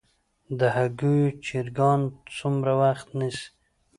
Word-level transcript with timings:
د 0.59 0.61
هګیو 0.75 1.35
چرګان 1.45 2.01
څومره 2.37 2.73
وخت 2.81 3.07
نیسي؟ 3.19 3.47